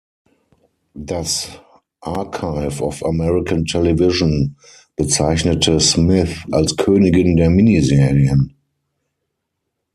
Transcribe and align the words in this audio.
Das 0.95 1.47
"Archive 1.99 2.81
of 2.83 3.05
American 3.05 3.65
Television" 3.65 4.57
bezeichnete 4.95 5.79
Smith 5.79 6.43
als 6.49 6.75
„Königin 6.75 7.35
der 7.37 7.51
Miniserien“. 7.51 8.55